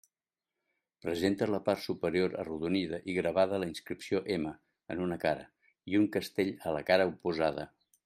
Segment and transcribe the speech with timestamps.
[1.05, 4.57] Presenta la part superior arrodonida i gravada la inscripció M,
[4.97, 5.49] en una cara,
[5.93, 7.73] i un castell a la cara oposada.